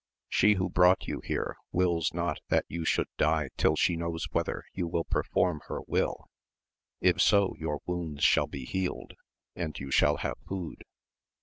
She 0.29 0.53
who 0.55 0.67
brought 0.67 1.05
you 1.07 1.19
here 1.21 1.57
wills 1.71 2.11
not 2.11 2.39
that 2.49 2.65
you 2.67 2.83
should 2.85 3.05
die 3.19 3.49
till 3.55 3.75
she 3.75 3.95
knows 3.95 4.25
whether 4.31 4.63
you 4.73 4.87
will 4.87 5.03
perform 5.03 5.61
her 5.67 5.81
will; 5.85 6.25
if 7.01 7.21
so, 7.21 7.53
your 7.59 7.81
wounds 7.85 8.23
shall 8.23 8.47
be 8.47 8.65
healed, 8.65 9.13
and 9.55 9.77
you 9.77 9.91
shall 9.91 10.17
have 10.17 10.39
food. 10.49 10.85